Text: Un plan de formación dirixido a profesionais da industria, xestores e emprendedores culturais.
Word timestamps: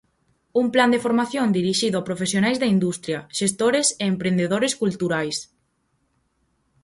Un 0.61 0.65
plan 0.75 0.89
de 0.93 1.01
formación 1.05 1.47
dirixido 1.59 1.95
a 1.97 2.07
profesionais 2.09 2.57
da 2.59 2.71
industria, 2.75 3.19
xestores 3.39 3.87
e 4.01 4.03
emprendedores 4.13 4.73
culturais. 4.81 5.37